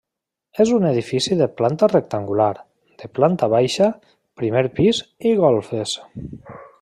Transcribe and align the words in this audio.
És 0.63 0.69
un 0.77 0.85
edifici 0.91 1.37
de 1.41 1.47
planta 1.59 1.89
rectangular, 1.91 2.49
de 3.03 3.11
planta 3.19 3.51
baixa, 3.57 3.91
primer 4.43 4.67
pis 4.81 5.03
i 5.33 5.39
golfes. 5.45 5.95